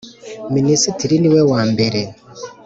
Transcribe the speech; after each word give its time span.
Minisitiri 0.55 1.15
niwe 1.19 1.41
wambere 1.51 2.01